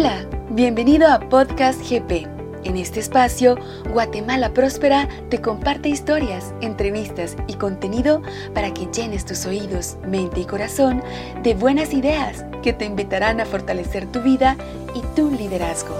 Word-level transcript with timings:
Hola, 0.00 0.20
bienvenido 0.50 1.08
a 1.08 1.18
Podcast 1.18 1.80
GP. 1.80 2.28
En 2.62 2.76
este 2.76 3.00
espacio, 3.00 3.56
Guatemala 3.92 4.50
Próspera 4.54 5.08
te 5.28 5.42
comparte 5.42 5.88
historias, 5.88 6.54
entrevistas 6.60 7.36
y 7.48 7.54
contenido 7.54 8.22
para 8.54 8.72
que 8.72 8.86
llenes 8.92 9.26
tus 9.26 9.44
oídos, 9.44 9.98
mente 10.06 10.38
y 10.38 10.46
corazón 10.46 11.02
de 11.42 11.56
buenas 11.56 11.92
ideas 11.92 12.46
que 12.62 12.72
te 12.72 12.84
invitarán 12.84 13.40
a 13.40 13.44
fortalecer 13.44 14.06
tu 14.06 14.22
vida 14.22 14.54
y 14.94 15.02
tu 15.16 15.32
liderazgo. 15.32 15.96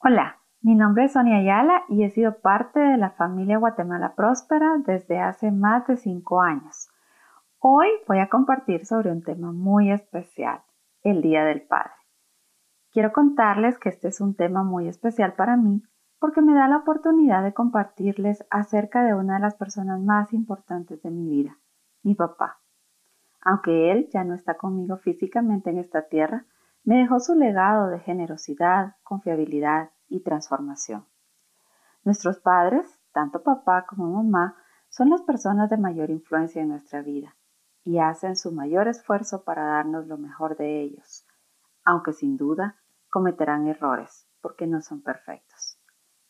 Hola, 0.00 0.38
mi 0.60 0.74
nombre 0.74 1.04
es 1.04 1.12
Sonia 1.12 1.36
Ayala 1.36 1.84
y 1.88 2.02
he 2.02 2.10
sido 2.10 2.40
parte 2.40 2.80
de 2.80 2.96
la 2.96 3.10
familia 3.10 3.58
Guatemala 3.58 4.14
Próspera 4.16 4.72
desde 4.84 5.20
hace 5.20 5.52
más 5.52 5.86
de 5.86 5.96
cinco 5.96 6.40
años. 6.40 6.88
Hoy 7.64 7.86
voy 8.08 8.18
a 8.18 8.28
compartir 8.28 8.86
sobre 8.86 9.12
un 9.12 9.22
tema 9.22 9.52
muy 9.52 9.92
especial, 9.92 10.64
el 11.04 11.22
Día 11.22 11.44
del 11.44 11.62
Padre. 11.62 11.92
Quiero 12.90 13.12
contarles 13.12 13.78
que 13.78 13.88
este 13.88 14.08
es 14.08 14.20
un 14.20 14.34
tema 14.34 14.64
muy 14.64 14.88
especial 14.88 15.34
para 15.34 15.56
mí 15.56 15.80
porque 16.18 16.42
me 16.42 16.54
da 16.54 16.66
la 16.66 16.78
oportunidad 16.78 17.44
de 17.44 17.54
compartirles 17.54 18.44
acerca 18.50 19.04
de 19.04 19.14
una 19.14 19.34
de 19.34 19.42
las 19.42 19.54
personas 19.54 20.00
más 20.00 20.32
importantes 20.32 21.00
de 21.02 21.12
mi 21.12 21.28
vida, 21.28 21.56
mi 22.02 22.16
papá. 22.16 22.58
Aunque 23.40 23.92
él 23.92 24.08
ya 24.12 24.24
no 24.24 24.34
está 24.34 24.54
conmigo 24.54 24.96
físicamente 24.96 25.70
en 25.70 25.78
esta 25.78 26.08
tierra, 26.08 26.46
me 26.82 26.96
dejó 26.96 27.20
su 27.20 27.36
legado 27.36 27.86
de 27.86 28.00
generosidad, 28.00 28.96
confiabilidad 29.04 29.92
y 30.08 30.24
transformación. 30.24 31.06
Nuestros 32.02 32.40
padres, 32.40 33.00
tanto 33.12 33.44
papá 33.44 33.86
como 33.86 34.20
mamá, 34.20 34.56
son 34.88 35.10
las 35.10 35.22
personas 35.22 35.70
de 35.70 35.76
mayor 35.76 36.10
influencia 36.10 36.60
en 36.60 36.70
nuestra 36.70 37.02
vida 37.02 37.36
y 37.84 37.98
hacen 37.98 38.36
su 38.36 38.52
mayor 38.52 38.88
esfuerzo 38.88 39.44
para 39.44 39.64
darnos 39.64 40.06
lo 40.06 40.18
mejor 40.18 40.56
de 40.56 40.82
ellos, 40.82 41.26
aunque 41.84 42.12
sin 42.12 42.36
duda 42.36 42.76
cometerán 43.10 43.66
errores 43.66 44.28
porque 44.40 44.66
no 44.66 44.80
son 44.80 45.02
perfectos. 45.02 45.78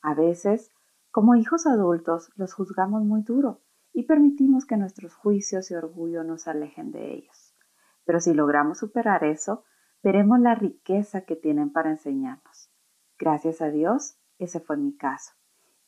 A 0.01 0.15
veces, 0.15 0.71
como 1.11 1.35
hijos 1.35 1.67
adultos, 1.67 2.31
los 2.37 2.55
juzgamos 2.55 3.05
muy 3.05 3.23
duro 3.23 3.63
y 3.93 4.05
permitimos 4.05 4.65
que 4.65 4.77
nuestros 4.77 5.15
juicios 5.15 5.71
y 5.71 5.75
orgullo 5.75 6.25
nos 6.25 6.49
alejen 6.49 6.93
de 6.93 7.15
ellos. 7.15 7.55
Pero 8.05 8.21
si 8.21 8.35
logramos 8.35 8.79
superar 8.79 9.25
eso, 9.25 9.65
veremos 10.03 10.41
la 10.41 10.55
riqueza 10.55 11.23
que 11.23 11.37
tienen 11.37 11.71
para 11.71 11.91
enseñarnos. 11.91 12.71
Gracias 13.19 13.61
a 13.61 13.69
Dios, 13.69 14.17
ese 14.39 14.61
fue 14.61 14.77
mi 14.77 14.97
caso 14.97 15.33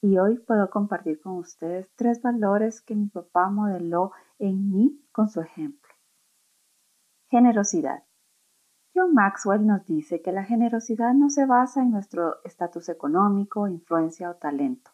y 0.04 0.18
hoy 0.18 0.38
puedo 0.38 0.68
compartir 0.68 1.18
con 1.18 1.38
ustedes 1.38 1.88
tres 1.96 2.20
valores 2.20 2.82
que 2.82 2.94
mi 2.94 3.08
papá 3.08 3.48
modeló 3.48 4.12
en 4.38 4.70
mí 4.70 5.02
con 5.12 5.30
su 5.30 5.40
ejemplo. 5.40 5.90
Generosidad. 7.30 8.04
John 8.94 9.14
Maxwell 9.14 9.66
nos 9.66 9.86
dice 9.86 10.20
que 10.20 10.30
la 10.30 10.44
generosidad 10.44 11.14
no 11.14 11.30
se 11.30 11.46
basa 11.46 11.80
en 11.80 11.90
nuestro 11.90 12.34
estatus 12.44 12.90
económico, 12.90 13.66
influencia 13.66 14.28
o 14.28 14.34
talento. 14.34 14.90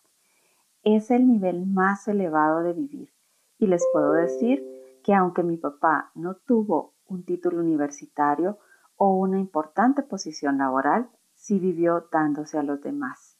Es 0.84 1.10
el 1.10 1.26
nivel 1.26 1.66
más 1.66 2.06
elevado 2.06 2.62
de 2.62 2.72
vivir. 2.72 3.12
Y 3.58 3.66
les 3.66 3.84
puedo 3.92 4.12
decir 4.12 4.64
que 5.02 5.12
aunque 5.12 5.42
mi 5.42 5.56
papá 5.56 6.12
no 6.14 6.36
tuvo 6.36 6.94
un 7.06 7.24
título 7.24 7.58
universitario 7.58 8.60
o 8.94 9.16
una 9.16 9.40
importante 9.40 10.04
posición 10.04 10.58
laboral, 10.58 11.10
sí 11.34 11.58
vivió 11.58 12.06
dándose 12.12 12.58
a 12.58 12.62
los 12.62 12.80
demás. 12.80 13.39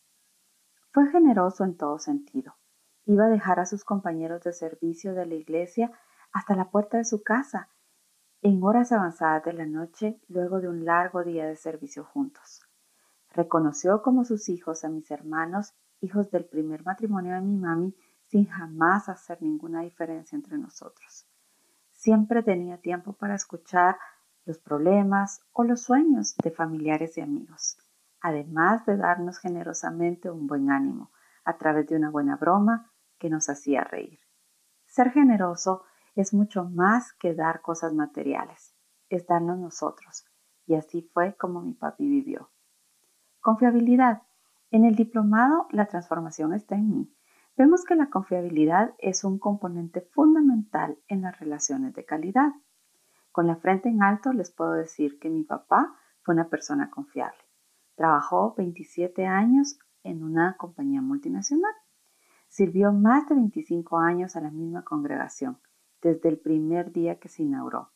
Fue 0.93 1.09
generoso 1.11 1.63
en 1.63 1.77
todo 1.77 2.01
sentido. 2.01 2.57
Iba 3.05 3.27
a 3.27 3.29
dejar 3.29 3.61
a 3.61 3.67
sus 3.67 3.85
compañeros 3.85 4.43
de 4.43 4.53
servicio 4.53 5.15
de 5.15 5.25
la 5.25 5.37
iglesia 5.37 5.93
hasta 6.33 6.57
la 6.57 6.71
puerta 6.71 6.97
de 6.99 7.05
su 7.05 7.23
casa, 7.23 7.69
en 8.43 8.63
horas 8.65 8.91
avanzadas 8.91 9.45
de 9.45 9.53
la 9.53 9.67
noche, 9.67 10.21
luego 10.27 10.61
de 10.61 10.69
un 10.69 10.85
largo 10.85 11.23
día 11.23 11.47
de 11.47 11.55
servicio 11.55 12.05
juntos. 12.05 12.63
Reconoció 13.33 14.03
como 14.03 14.25
sus 14.25 14.49
hijos 14.49 14.85
a 14.85 14.89
mis 14.89 15.11
hermanos, 15.13 15.75
hijos 16.01 16.29
del 16.33 16.45
primer 16.45 16.85
matrimonio 16.85 17.35
de 17.35 17.41
mi 17.41 17.57
mami, 17.57 17.95
sin 18.27 18.47
jamás 18.47 19.09
hacer 19.09 19.41
ninguna 19.43 19.83
diferencia 19.83 20.35
entre 20.35 20.59
nosotros. 20.59 21.27
Siempre 21.93 22.43
tenía 22.43 22.79
tiempo 22.79 23.13
para 23.13 23.37
escuchar 23.37 23.97
los 24.45 24.59
problemas 24.59 25.43
o 25.53 25.63
los 25.63 25.83
sueños 25.83 26.35
de 26.43 26.51
familiares 26.51 27.17
y 27.17 27.21
amigos 27.21 27.77
además 28.21 28.85
de 28.87 28.97
darnos 28.97 29.39
generosamente 29.39 30.31
un 30.31 30.47
buen 30.47 30.71
ánimo 30.71 31.11
a 31.45 31.57
través 31.57 31.87
de 31.89 31.97
una 31.97 32.11
buena 32.11 32.37
broma 32.37 32.91
que 33.19 33.31
nos 33.31 33.49
hacía 33.49 33.85
reír. 33.85 34.21
Ser 34.87 35.11
generoso 35.11 35.85
es 36.15 36.35
mucho 36.35 36.65
más 36.65 37.13
que 37.15 37.35
dar 37.35 37.63
cosas 37.63 37.93
materiales, 37.93 38.75
es 39.09 39.27
darnos 39.27 39.59
nosotros, 39.59 40.27
y 40.67 40.75
así 40.75 41.09
fue 41.13 41.37
como 41.37 41.61
mi 41.61 41.75
papi 41.75 42.09
vivió. 42.09 42.51
Confiabilidad. 43.41 44.23
En 44.71 44.85
el 44.85 44.95
diplomado 44.95 45.67
La 45.71 45.87
transformación 45.87 46.53
está 46.53 46.77
en 46.77 46.91
mí. 46.91 47.17
Vemos 47.57 47.85
que 47.85 47.95
la 47.95 48.11
confiabilidad 48.11 48.95
es 48.99 49.25
un 49.25 49.39
componente 49.39 50.01
fundamental 50.01 50.99
en 51.09 51.23
las 51.23 51.39
relaciones 51.39 51.95
de 51.95 52.05
calidad. 52.05 52.53
Con 53.33 53.47
la 53.47 53.57
frente 53.57 53.89
en 53.89 54.03
alto 54.03 54.33
les 54.33 54.51
puedo 54.51 54.73
decir 54.73 55.19
que 55.19 55.31
mi 55.31 55.45
papá 55.45 55.97
fue 56.23 56.35
una 56.35 56.49
persona 56.49 56.91
confiable. 56.91 57.50
Trabajó 58.01 58.55
27 58.57 59.27
años 59.27 59.79
en 60.05 60.23
una 60.23 60.57
compañía 60.57 61.03
multinacional. 61.03 61.75
Sirvió 62.49 62.95
más 62.95 63.29
de 63.29 63.35
25 63.35 63.99
años 63.99 64.37
a 64.37 64.41
la 64.41 64.51
misma 64.51 64.85
congregación, 64.85 65.59
desde 66.01 66.31
el 66.31 66.39
primer 66.39 66.93
día 66.93 67.19
que 67.19 67.29
se 67.29 67.43
inauguró. 67.43 67.91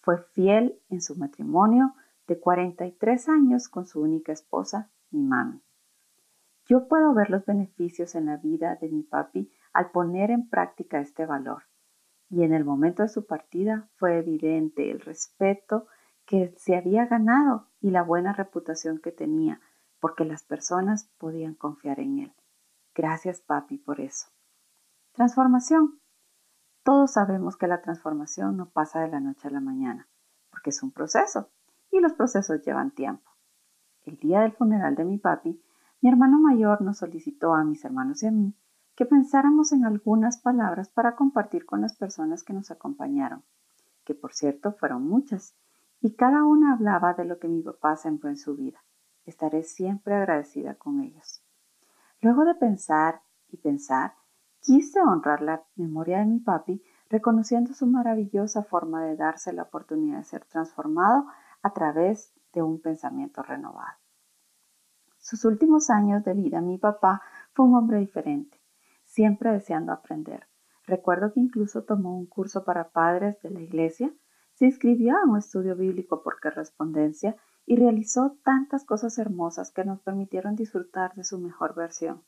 Fue 0.00 0.16
fiel 0.32 0.80
en 0.88 1.02
su 1.02 1.14
matrimonio 1.16 1.92
de 2.26 2.40
43 2.40 3.28
años 3.28 3.68
con 3.68 3.84
su 3.84 4.00
única 4.00 4.32
esposa, 4.32 4.90
mi 5.10 5.20
mami. 5.20 5.60
Yo 6.64 6.88
puedo 6.88 7.12
ver 7.12 7.28
los 7.28 7.44
beneficios 7.44 8.14
en 8.14 8.24
la 8.24 8.38
vida 8.38 8.76
de 8.76 8.88
mi 8.88 9.02
papi 9.02 9.52
al 9.74 9.90
poner 9.90 10.30
en 10.30 10.48
práctica 10.48 11.00
este 11.00 11.26
valor. 11.26 11.64
Y 12.30 12.44
en 12.44 12.54
el 12.54 12.64
momento 12.64 13.02
de 13.02 13.10
su 13.10 13.26
partida 13.26 13.90
fue 13.96 14.16
evidente 14.16 14.90
el 14.90 15.00
respeto 15.00 15.86
que 16.26 16.54
se 16.56 16.76
había 16.76 17.06
ganado 17.06 17.68
y 17.80 17.90
la 17.90 18.02
buena 18.02 18.32
reputación 18.32 18.98
que 18.98 19.12
tenía, 19.12 19.60
porque 20.00 20.24
las 20.24 20.42
personas 20.42 21.10
podían 21.18 21.54
confiar 21.54 22.00
en 22.00 22.18
él. 22.18 22.34
Gracias, 22.94 23.40
papi, 23.40 23.78
por 23.78 24.00
eso. 24.00 24.28
Transformación. 25.12 26.00
Todos 26.82 27.12
sabemos 27.12 27.56
que 27.56 27.68
la 27.68 27.80
transformación 27.80 28.56
no 28.56 28.70
pasa 28.70 29.00
de 29.00 29.08
la 29.08 29.20
noche 29.20 29.48
a 29.48 29.52
la 29.52 29.60
mañana, 29.60 30.08
porque 30.50 30.70
es 30.70 30.82
un 30.82 30.90
proceso, 30.90 31.50
y 31.90 32.00
los 32.00 32.12
procesos 32.14 32.62
llevan 32.62 32.90
tiempo. 32.90 33.30
El 34.04 34.16
día 34.16 34.40
del 34.40 34.52
funeral 34.52 34.96
de 34.96 35.04
mi 35.04 35.18
papi, 35.18 35.62
mi 36.00 36.10
hermano 36.10 36.40
mayor 36.40 36.82
nos 36.82 36.98
solicitó 36.98 37.54
a 37.54 37.62
mis 37.62 37.84
hermanos 37.84 38.22
y 38.22 38.26
a 38.26 38.32
mí 38.32 38.56
que 38.94 39.06
pensáramos 39.06 39.72
en 39.72 39.84
algunas 39.84 40.38
palabras 40.38 40.88
para 40.88 41.16
compartir 41.16 41.64
con 41.64 41.80
las 41.80 41.96
personas 41.96 42.42
que 42.42 42.52
nos 42.52 42.70
acompañaron, 42.70 43.42
que 44.04 44.14
por 44.14 44.34
cierto 44.34 44.72
fueron 44.72 45.06
muchas, 45.06 45.54
y 46.02 46.16
cada 46.16 46.44
una 46.44 46.74
hablaba 46.74 47.14
de 47.14 47.24
lo 47.24 47.38
que 47.38 47.46
mi 47.46 47.62
papá 47.62 47.94
sembró 47.94 48.28
en 48.28 48.36
su 48.36 48.56
vida. 48.56 48.82
Estaré 49.24 49.62
siempre 49.62 50.16
agradecida 50.16 50.74
con 50.74 51.00
ellos. 51.00 51.44
Luego 52.20 52.44
de 52.44 52.56
pensar 52.56 53.22
y 53.48 53.58
pensar, 53.58 54.14
quise 54.58 55.00
honrar 55.00 55.42
la 55.42 55.64
memoria 55.76 56.18
de 56.18 56.26
mi 56.26 56.40
papi 56.40 56.82
reconociendo 57.08 57.72
su 57.72 57.86
maravillosa 57.86 58.64
forma 58.64 59.04
de 59.04 59.14
darse 59.14 59.52
la 59.52 59.62
oportunidad 59.62 60.18
de 60.18 60.24
ser 60.24 60.44
transformado 60.44 61.26
a 61.62 61.72
través 61.72 62.34
de 62.52 62.62
un 62.62 62.80
pensamiento 62.80 63.44
renovado. 63.44 63.96
Sus 65.18 65.44
últimos 65.44 65.88
años 65.88 66.24
de 66.24 66.34
vida, 66.34 66.60
mi 66.60 66.78
papá 66.78 67.22
fue 67.52 67.66
un 67.66 67.76
hombre 67.76 67.98
diferente, 67.98 68.60
siempre 69.04 69.52
deseando 69.52 69.92
aprender. 69.92 70.48
Recuerdo 70.84 71.32
que 71.32 71.38
incluso 71.38 71.84
tomó 71.84 72.18
un 72.18 72.26
curso 72.26 72.64
para 72.64 72.90
padres 72.90 73.40
de 73.42 73.50
la 73.50 73.60
iglesia 73.60 74.12
se 74.62 74.66
inscribió 74.66 75.16
a 75.16 75.28
un 75.28 75.38
estudio 75.38 75.74
bíblico 75.74 76.22
por 76.22 76.38
correspondencia 76.40 77.34
y 77.66 77.74
realizó 77.74 78.38
tantas 78.44 78.84
cosas 78.84 79.18
hermosas 79.18 79.72
que 79.72 79.84
nos 79.84 80.00
permitieron 80.02 80.54
disfrutar 80.54 81.12
de 81.14 81.24
su 81.24 81.40
mejor 81.40 81.74
versión. 81.74 82.22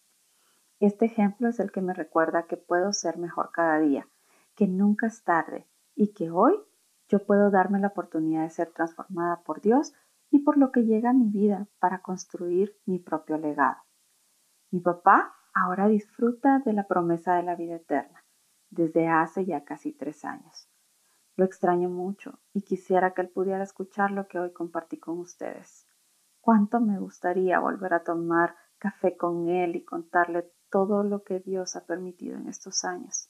Este 0.80 1.04
ejemplo 1.04 1.48
es 1.48 1.60
el 1.60 1.70
que 1.70 1.80
me 1.80 1.94
recuerda 1.94 2.48
que 2.48 2.56
puedo 2.56 2.92
ser 2.92 3.18
mejor 3.18 3.52
cada 3.52 3.78
día, 3.78 4.08
que 4.56 4.66
nunca 4.66 5.06
es 5.06 5.22
tarde 5.22 5.68
y 5.94 6.12
que 6.12 6.32
hoy 6.32 6.54
yo 7.06 7.24
puedo 7.24 7.52
darme 7.52 7.78
la 7.78 7.86
oportunidad 7.86 8.42
de 8.42 8.50
ser 8.50 8.72
transformada 8.72 9.44
por 9.44 9.60
Dios 9.60 9.92
y 10.28 10.40
por 10.40 10.58
lo 10.58 10.72
que 10.72 10.82
llega 10.82 11.10
a 11.10 11.14
mi 11.14 11.28
vida 11.28 11.68
para 11.78 12.02
construir 12.02 12.76
mi 12.84 12.98
propio 12.98 13.38
legado. 13.38 13.76
Mi 14.72 14.80
papá 14.80 15.36
ahora 15.54 15.86
disfruta 15.86 16.58
de 16.64 16.72
la 16.72 16.88
promesa 16.88 17.36
de 17.36 17.44
la 17.44 17.54
vida 17.54 17.76
eterna 17.76 18.24
desde 18.70 19.06
hace 19.06 19.44
ya 19.44 19.62
casi 19.62 19.92
tres 19.92 20.24
años. 20.24 20.68
Lo 21.36 21.44
extraño 21.44 21.88
mucho 21.88 22.38
y 22.52 22.62
quisiera 22.62 23.12
que 23.12 23.22
él 23.22 23.28
pudiera 23.28 23.62
escuchar 23.62 24.10
lo 24.10 24.28
que 24.28 24.38
hoy 24.38 24.52
compartí 24.52 24.98
con 24.98 25.18
ustedes. 25.18 25.86
Cuánto 26.40 26.80
me 26.80 26.98
gustaría 26.98 27.58
volver 27.58 27.94
a 27.94 28.04
tomar 28.04 28.54
café 28.78 29.16
con 29.16 29.48
él 29.48 29.76
y 29.76 29.84
contarle 29.84 30.52
todo 30.70 31.02
lo 31.02 31.24
que 31.24 31.40
Dios 31.40 31.74
ha 31.76 31.86
permitido 31.86 32.36
en 32.36 32.48
estos 32.48 32.84
años. 32.84 33.28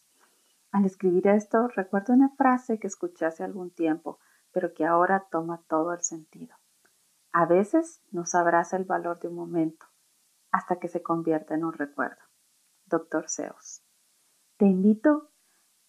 Al 0.72 0.84
escribir 0.84 1.28
esto, 1.28 1.68
recuerdo 1.68 2.12
una 2.12 2.30
frase 2.30 2.78
que 2.78 2.88
escuché 2.88 3.26
hace 3.26 3.44
algún 3.44 3.70
tiempo, 3.70 4.18
pero 4.50 4.74
que 4.74 4.84
ahora 4.84 5.26
toma 5.30 5.62
todo 5.68 5.92
el 5.92 6.02
sentido. 6.02 6.56
A 7.32 7.46
veces 7.46 8.02
no 8.10 8.26
sabrás 8.26 8.72
el 8.72 8.84
valor 8.84 9.20
de 9.20 9.28
un 9.28 9.36
momento 9.36 9.86
hasta 10.50 10.76
que 10.76 10.88
se 10.88 11.02
convierta 11.02 11.54
en 11.54 11.64
un 11.64 11.72
recuerdo. 11.72 12.22
Doctor 12.86 13.28
Zeus. 13.28 13.82
Te 14.56 14.66
invito 14.66 15.30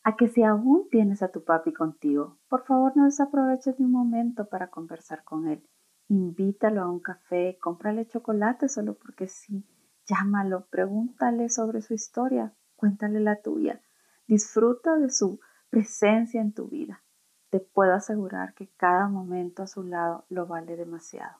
a 0.05 0.15
que 0.15 0.27
si 0.27 0.43
aún 0.43 0.87
tienes 0.91 1.23
a 1.23 1.31
tu 1.31 1.43
papi 1.43 1.73
contigo, 1.73 2.37
por 2.47 2.63
favor 2.63 2.95
no 2.95 3.05
desaproveches 3.05 3.75
de 3.79 3.83
un 3.85 3.91
momento 3.91 4.47
para 4.47 4.69
conversar 4.69 5.23
con 5.23 5.47
él. 5.47 5.67
Invítalo 6.09 6.83
a 6.83 6.91
un 6.91 6.99
café, 6.99 7.57
cómprale 7.59 8.07
chocolate 8.07 8.69
solo 8.69 8.93
porque 8.93 9.27
sí. 9.27 9.65
Llámalo, 10.05 10.67
pregúntale 10.67 11.49
sobre 11.49 11.81
su 11.81 11.95
historia, 11.95 12.53
cuéntale 12.75 13.19
la 13.19 13.41
tuya. 13.41 13.81
Disfruta 14.27 14.95
de 14.95 15.09
su 15.09 15.39
presencia 15.71 16.39
en 16.39 16.53
tu 16.53 16.67
vida. 16.67 17.01
Te 17.49 17.59
puedo 17.59 17.93
asegurar 17.93 18.53
que 18.53 18.69
cada 18.77 19.07
momento 19.07 19.63
a 19.63 19.67
su 19.67 19.81
lado 19.81 20.25
lo 20.29 20.45
vale 20.45 20.75
demasiado. 20.75 21.39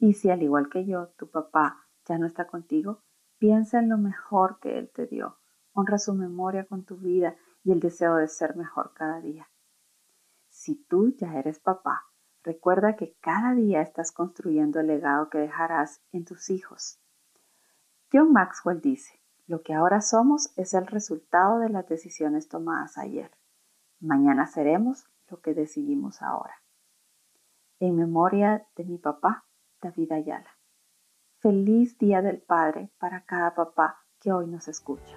Y 0.00 0.14
si 0.14 0.30
al 0.30 0.42
igual 0.42 0.68
que 0.68 0.84
yo, 0.84 1.10
tu 1.16 1.30
papá 1.30 1.86
ya 2.06 2.18
no 2.18 2.26
está 2.26 2.48
contigo, 2.48 3.04
piensa 3.38 3.78
en 3.78 3.88
lo 3.88 3.98
mejor 3.98 4.58
que 4.58 4.80
él 4.80 4.90
te 4.92 5.06
dio. 5.06 5.38
Honra 5.74 5.98
su 5.98 6.12
memoria 6.12 6.66
con 6.66 6.84
tu 6.84 6.96
vida 6.96 7.36
y 7.64 7.72
el 7.72 7.80
deseo 7.80 8.16
de 8.16 8.28
ser 8.28 8.56
mejor 8.56 8.92
cada 8.94 9.20
día. 9.20 9.48
Si 10.48 10.74
tú 10.74 11.14
ya 11.16 11.38
eres 11.38 11.60
papá, 11.60 12.06
recuerda 12.42 12.96
que 12.96 13.16
cada 13.20 13.54
día 13.54 13.80
estás 13.80 14.12
construyendo 14.12 14.80
el 14.80 14.88
legado 14.88 15.30
que 15.30 15.38
dejarás 15.38 16.02
en 16.12 16.24
tus 16.24 16.50
hijos. 16.50 16.98
John 18.12 18.32
Maxwell 18.32 18.80
dice, 18.80 19.22
lo 19.46 19.62
que 19.62 19.74
ahora 19.74 20.00
somos 20.00 20.52
es 20.56 20.74
el 20.74 20.86
resultado 20.86 21.58
de 21.58 21.68
las 21.68 21.88
decisiones 21.88 22.48
tomadas 22.48 22.98
ayer. 22.98 23.30
Mañana 24.00 24.46
seremos 24.46 25.06
lo 25.28 25.40
que 25.40 25.54
decidimos 25.54 26.22
ahora. 26.22 26.62
En 27.80 27.96
memoria 27.96 28.66
de 28.76 28.84
mi 28.84 28.98
papá, 28.98 29.46
David 29.80 30.12
Ayala. 30.12 30.58
Feliz 31.38 31.98
Día 31.98 32.22
del 32.22 32.40
Padre 32.40 32.92
para 32.98 33.24
cada 33.24 33.54
papá 33.54 34.04
que 34.20 34.32
hoy 34.32 34.46
nos 34.46 34.68
escucha. 34.68 35.16